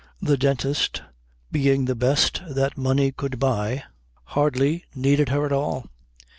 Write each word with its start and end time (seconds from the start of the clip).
The 0.19 0.35
dentist, 0.35 1.03
being 1.51 1.85
the 1.85 1.93
best 1.93 2.41
that 2.49 2.75
money 2.75 3.11
could 3.11 3.37
buy, 3.37 3.83
hardly 4.23 4.83
needed 4.95 5.29
her 5.29 5.45
at 5.45 5.51
all. 5.51 5.85